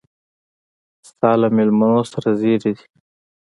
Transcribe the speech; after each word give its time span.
ستا 1.09 1.31
له 1.41 1.47
مېلمنو 1.57 2.01
سره 2.11 2.29
زېري 2.39 2.57
دي. 2.77 2.83